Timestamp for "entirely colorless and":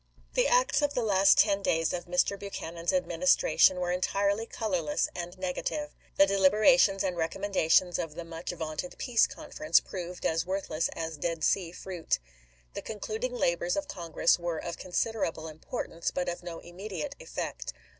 3.91-5.37